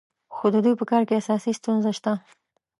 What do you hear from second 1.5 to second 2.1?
ستونزه